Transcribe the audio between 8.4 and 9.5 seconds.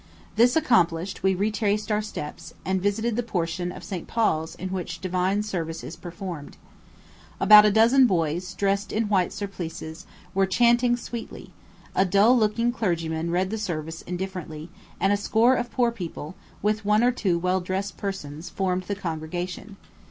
dressed in white